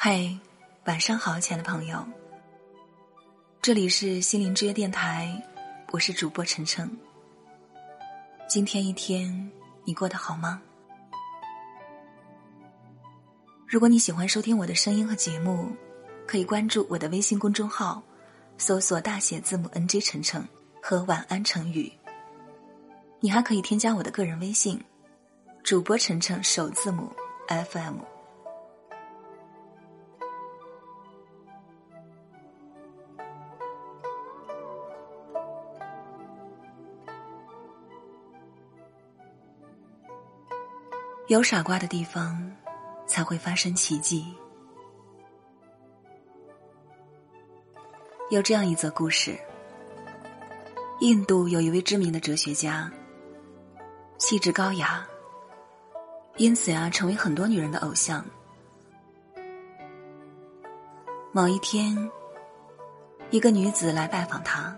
[0.00, 0.32] 嗨，
[0.84, 2.06] 晚上好，亲爱的朋友。
[3.60, 5.28] 这里是心灵之约电台，
[5.90, 6.88] 我是主播晨晨。
[8.48, 9.50] 今天一天
[9.82, 10.62] 你过得好吗？
[13.66, 15.74] 如果你喜欢收听我的声音和节目，
[16.28, 18.00] 可以关注我的微信公众号，
[18.56, 20.48] 搜索大写字母 NJ 晨晨
[20.80, 21.92] 和晚安成语。
[23.18, 24.80] 你还可以添加我的个人微信，
[25.64, 27.12] 主播晨晨首字母
[27.48, 27.96] FM。
[41.28, 42.50] 有傻瓜的地方，
[43.06, 44.34] 才会发生奇迹。
[48.30, 49.38] 有这样一则故事：
[51.00, 52.90] 印度有一位知名的哲学家，
[54.16, 55.06] 气质高雅，
[56.38, 58.24] 因此呀，成为很多女人的偶像。
[61.30, 62.10] 某一天，
[63.28, 64.74] 一个女子来拜访他，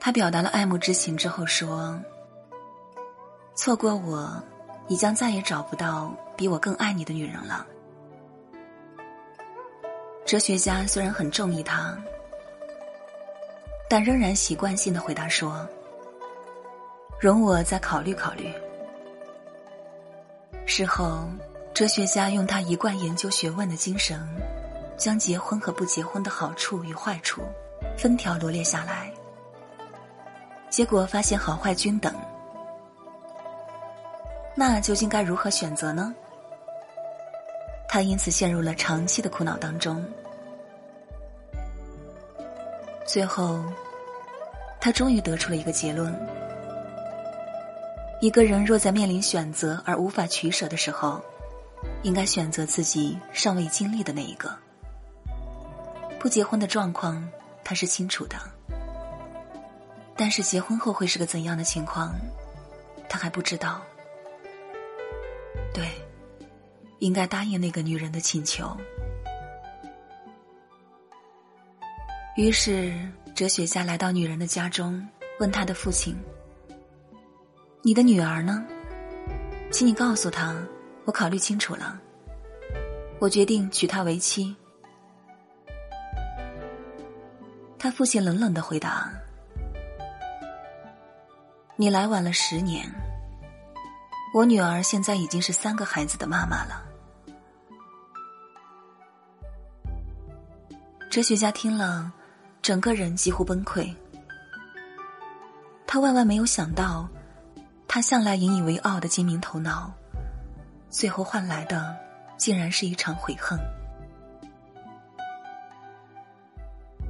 [0.00, 2.00] 他表达了爱慕之情之后说
[3.54, 4.42] ：“错过我。”
[4.86, 7.66] 你将再也找不到比我更爱你的女人了。
[10.26, 11.96] 哲学家虽然很中意他，
[13.88, 15.66] 但仍然习惯性的回答说
[17.20, 18.52] ：“容我再考虑考虑。”
[20.66, 21.28] 事后，
[21.74, 24.18] 哲学家用他一贯研究学问的精神，
[24.96, 27.42] 将结婚和不结婚的好处与坏处
[27.98, 29.12] 分条罗列下来，
[30.70, 32.14] 结果发现好坏均等。
[34.54, 36.14] 那究竟该如何选择呢？
[37.88, 40.04] 他因此陷入了长期的苦恼当中。
[43.06, 43.64] 最后，
[44.80, 46.12] 他终于得出了一个结论：
[48.20, 51.20] 一个人若在面临选择而无法取舍的时候，
[52.02, 54.52] 应该选择自己尚未经历的那一个。
[56.18, 57.28] 不结婚的状况，
[57.62, 58.36] 他是清楚的；
[60.16, 62.14] 但是结婚后会是个怎样的情况，
[63.08, 63.80] 他还不知道。
[65.74, 65.90] 对，
[67.00, 68.74] 应该答应那个女人的请求。
[72.36, 72.94] 于是，
[73.34, 75.06] 哲学家来到女人的家中，
[75.40, 76.16] 问她的父亲
[77.82, 78.64] ：“你的女儿呢？
[79.70, 80.56] 请你告诉她，
[81.04, 82.00] 我考虑清楚了，
[83.18, 84.54] 我决定娶她为妻。”
[87.78, 89.12] 他父亲冷冷的回答
[91.76, 92.88] ：“你来晚了十年。”
[94.34, 96.84] 我女儿现在已经是三个孩子的妈妈了。
[101.08, 102.12] 哲学家听了，
[102.60, 103.94] 整个人几乎崩溃。
[105.86, 107.08] 他万万没有想到，
[107.86, 109.94] 他向来引以为傲的精明头脑，
[110.90, 111.96] 最后换来的
[112.36, 113.56] 竟然是一场悔恨。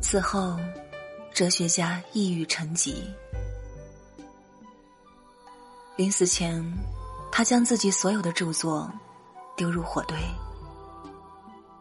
[0.02, 0.60] 此后，
[1.32, 3.02] 哲学家抑郁成疾，
[5.96, 6.62] 临死前。
[7.36, 8.88] 他将自己所有的著作
[9.56, 10.16] 丢入火堆，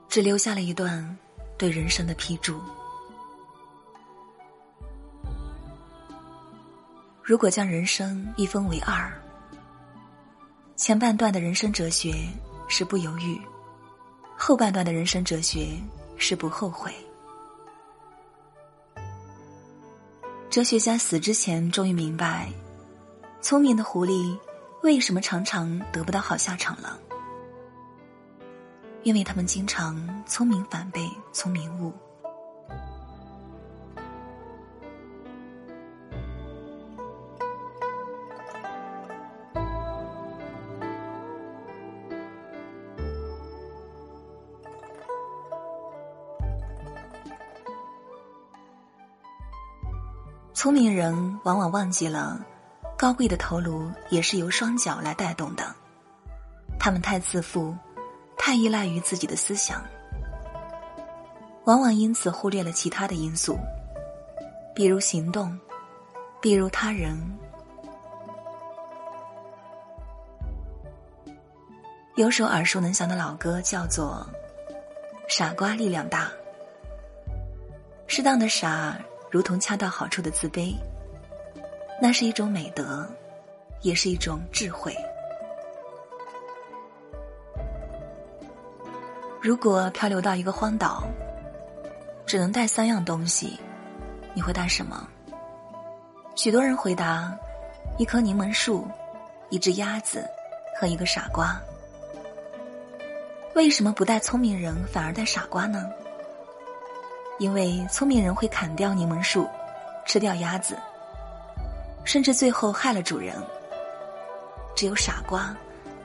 [0.10, 1.16] 只留下了一段
[1.60, 2.60] 对人生的批注。
[7.22, 9.14] 如果将人生一分为二，
[10.76, 12.28] 前半段的人生哲学
[12.68, 13.40] 是不犹豫，
[14.36, 15.80] 后半段的人生哲学
[16.18, 16.92] 是不后悔。
[20.50, 22.52] 哲学家死之前终于明白，
[23.40, 24.36] 聪明的狐狸。
[24.84, 27.00] 为什么常常得不到好下场了？
[29.04, 31.94] 因为他们经常聪明反被聪明误。
[50.54, 52.46] 聪明人往往忘记了。
[52.98, 55.76] 高贵的头颅也是由双脚来带动的，
[56.80, 57.76] 他们太自负，
[58.38, 59.84] 太依赖于自己的思想，
[61.66, 63.58] 往往因此忽略了其他的因素，
[64.74, 65.60] 比如行动，
[66.42, 67.18] 比如他人。
[72.16, 74.26] 有首耳熟能详的老歌，叫做
[75.28, 76.28] 《傻瓜力量大》，
[78.08, 78.98] 适当的傻，
[79.32, 80.76] 如同恰到好处的自卑。
[82.06, 83.08] 那是一种美德，
[83.80, 84.94] 也是一种智慧。
[89.42, 91.06] 如果漂流到一个荒岛，
[92.26, 93.58] 只能带三样东西，
[94.34, 95.08] 你会带什么？
[96.36, 97.34] 许多人回答：
[97.98, 98.86] 一棵柠檬树、
[99.50, 100.30] 一只鸭子
[100.78, 101.58] 和一个傻瓜。
[103.56, 105.90] 为什么不带聪明人反而带傻瓜呢？
[107.40, 109.48] 因为聪明人会砍掉柠檬树，
[110.06, 110.78] 吃掉鸭子，
[112.04, 113.36] 甚至最后害了主人。
[114.76, 115.56] 只有傻瓜，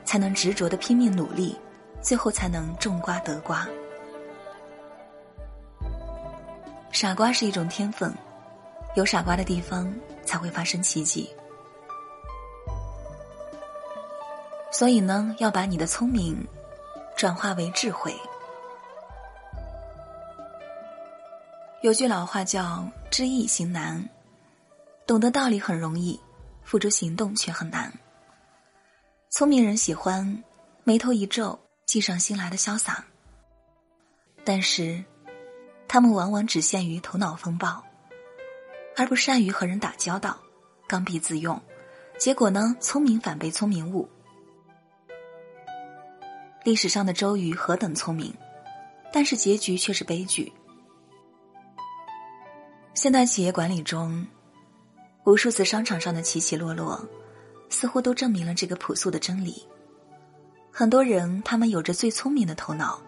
[0.04, 1.58] 才能执着的拼命努力，
[2.02, 3.66] 最后才能种瓜得瓜。
[6.92, 8.12] 傻瓜是一种天分，
[8.94, 9.92] 有傻瓜的地方
[10.24, 11.30] 才会发生奇迹。
[14.70, 16.36] 所以呢，要把你的聪明
[17.16, 18.14] 转化为智慧。
[21.80, 24.06] 有句老话叫“知易行难”，
[25.08, 26.20] 懂得道理很容易，
[26.62, 27.90] 付诸行动却很难。
[29.30, 30.44] 聪明人喜欢
[30.84, 33.02] 眉头一皱，计上心来的潇洒，
[34.44, 35.02] 但是。
[35.90, 37.82] 他们往往只限于头脑风暴，
[38.94, 40.38] 而不善于和人打交道，
[40.86, 41.58] 刚愎自用，
[42.18, 44.06] 结果呢，聪明反被聪明误。
[46.62, 48.30] 历史上的周瑜何等聪明，
[49.10, 50.52] 但是结局却是悲剧。
[52.92, 54.26] 现代企业管理中，
[55.28, 56.98] 无数次商场上的起起落落，
[57.68, 59.62] 似乎都证明了这个朴素的真理。
[60.72, 62.98] 很多人，他们有着最聪明的头脑，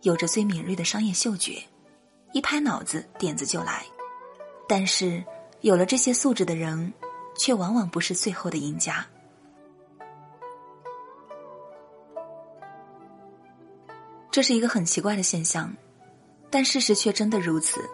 [0.00, 1.62] 有着最敏锐的商业嗅觉。
[2.32, 3.84] 一拍脑子，点子就来。
[4.66, 5.22] 但是，
[5.60, 6.90] 有了这些素质的人，
[7.36, 9.06] 却往往不是最后的赢家。
[14.30, 15.70] 这是一个很奇怪的现象，
[16.48, 17.86] 但事实却真的如此。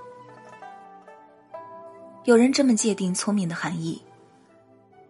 [2.30, 4.00] 有人这么界定聪明的含义：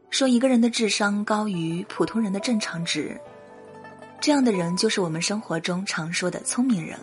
[0.08, 3.14] 说一个人的智商高于普通人的正常值，
[4.22, 6.98] 这样的人就是我们生活中常说的聪明人。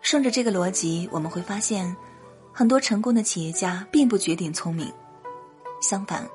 [0.00, 1.94] 顺着这个逻辑，我们会发现，
[2.50, 4.90] 很多成功的企业家并不绝顶聪明，
[5.82, 6.26] 相反，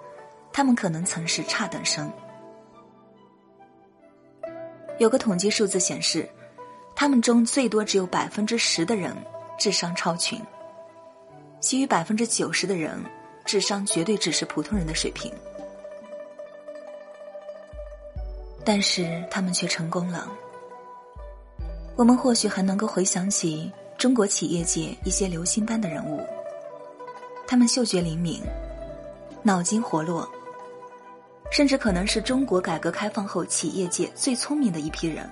[0.54, 2.08] 他们可能曾是差等生。
[5.00, 6.30] 有个统计数字显示，
[6.96, 9.12] 他们中最多只有百分之十的人
[9.58, 10.40] 智商超群，
[11.60, 12.98] 其余百分之九十的人
[13.44, 15.32] 智商绝对只是普通人的水平，
[18.64, 20.32] 但是他们却成功了。
[21.96, 26.22] 我们或许还能够回想起中国企业界一些流星般的人物，
[27.48, 28.42] 他们嗅觉灵敏，
[29.42, 30.30] 脑筋活络，
[31.52, 35.28] 甚至可能是中国改革开放后企业界最聪明的一批人。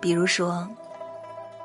[0.00, 0.68] 比如说，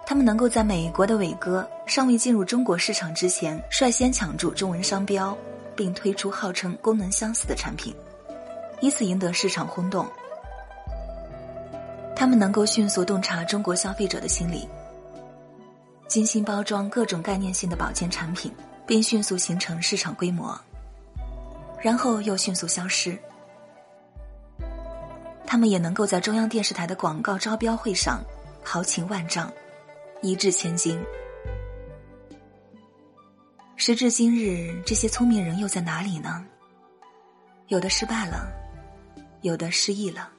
[0.10, 5.38] 他们能够在美国的伟哥尚未进入中国市场之前，率先抢注中文商标，
[5.76, 7.96] 并推出号称功能相似的产品，
[8.82, 10.08] 以此赢得市场轰动。
[12.16, 14.68] 他们能够迅速洞察中国消费者的心理，
[16.08, 18.52] 精心包装各种概念性的保健产品，
[18.88, 20.60] 并迅速形成市场规模，
[21.80, 23.16] 然后又迅速消失。
[25.46, 28.20] 他们也能够在中央电视台的广告招标会上
[28.64, 29.54] 豪情万丈，
[30.22, 31.02] 一掷千金。
[33.78, 36.46] 时至今日，这些聪明人又在哪里呢？
[37.68, 38.52] 有的失败了，
[39.42, 40.30] 有的失忆了。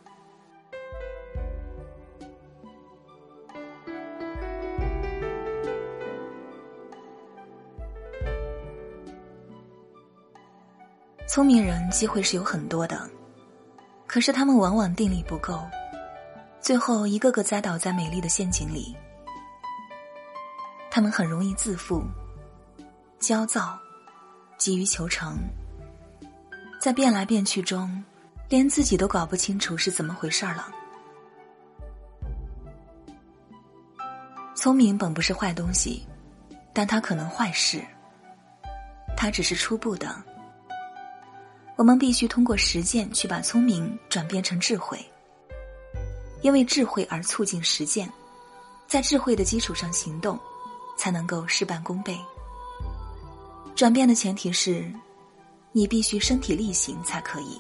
[11.27, 13.09] 聪明人机会是有很多的，
[14.07, 15.59] 可是他们往往定力不够，
[16.61, 18.95] 最后一个个栽倒在美丽的陷阱里。
[20.91, 22.03] 他们很容易自负、
[23.19, 23.79] 焦躁、
[24.59, 25.39] 急于求成，
[26.81, 28.03] 在变来变去中，
[28.49, 30.69] 连自己都搞不清楚是怎么回事儿了。
[34.55, 36.05] 聪明本不是坏东西，
[36.73, 37.83] 但它可能坏事。
[39.17, 40.23] 它只是初步的。
[41.77, 44.99] 我们必须通过实践去把聪明转变成智慧，
[46.43, 48.11] 因为智慧而促进实践，
[48.87, 50.39] 在智慧的基础上行动，
[51.01, 52.21] 才能够事半功倍。
[53.75, 54.93] 转变的前提是，
[55.73, 57.59] 你必须身体力行才可以。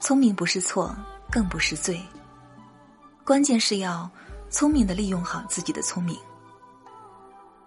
[0.00, 0.96] 聪明不是错，
[1.30, 2.00] 更不是罪，
[3.22, 4.10] 关键是要
[4.48, 6.18] 聪明的利用好自己的聪明，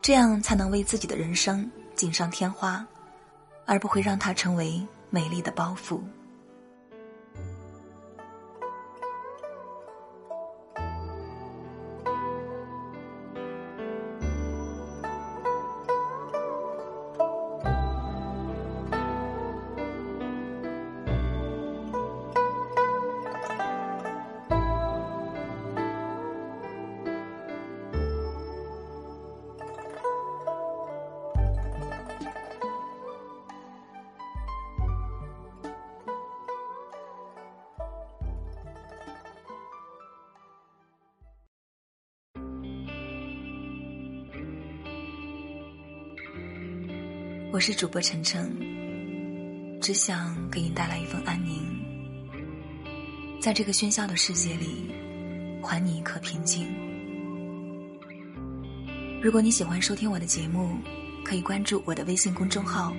[0.02, 1.70] 这样才能为自己的人生。
[1.96, 2.84] 锦上添花，
[3.68, 6.02] 而不会让它成为美丽的包袱。
[47.54, 48.52] 我是主播晨晨，
[49.80, 51.64] 只想给你带来一份安宁，
[53.40, 54.92] 在这个喧嚣的世界里，
[55.62, 56.68] 还你一颗平静。
[59.22, 60.76] 如果你喜欢收听我的节目，
[61.24, 62.92] 可以关注我的微信公众号，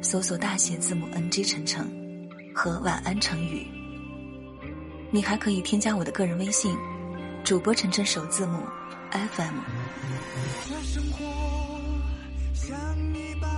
[0.00, 1.84] 搜索大写字母 NG 晨晨
[2.54, 3.66] 和晚安成语。
[5.10, 6.76] 你还可以添加我的个人微信，
[7.42, 8.62] 主播晨晨首字母
[9.10, 9.58] FM。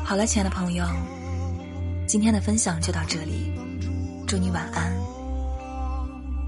[0.06, 0.84] 好了，亲爱的朋友，
[2.06, 3.50] 今天的分享就到这里。
[4.26, 4.92] 祝你晚安，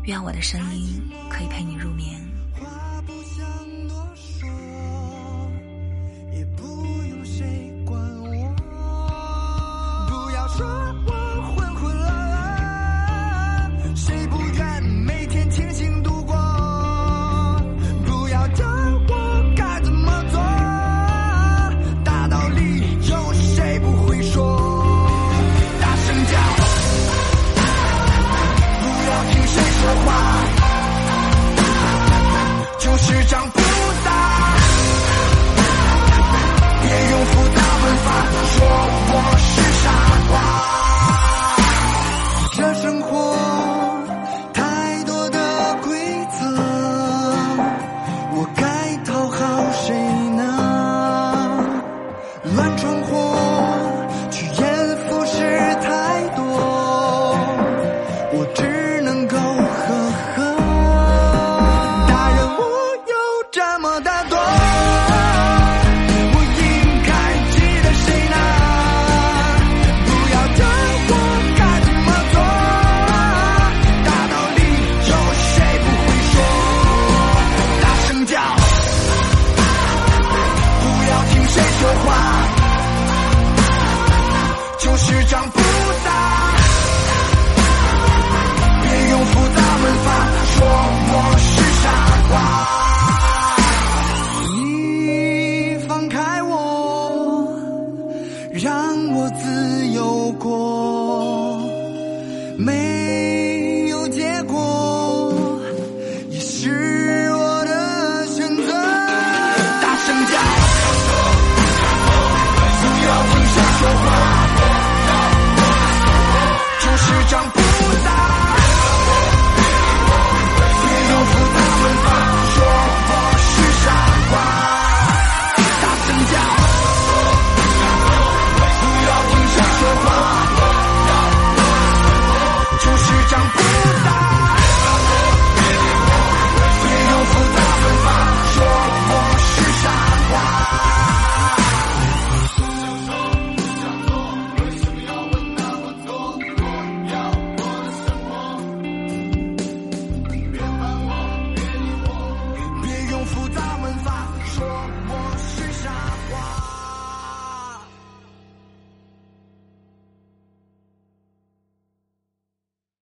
[0.05, 2.21] 愿我的声音可以陪你入眠。
[10.07, 10.31] 不